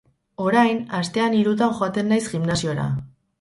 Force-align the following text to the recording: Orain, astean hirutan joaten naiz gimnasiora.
Orain, 0.45 0.79
astean 0.99 1.35
hirutan 1.41 1.75
joaten 1.83 2.11
naiz 2.13 2.23
gimnasiora. 2.33 2.89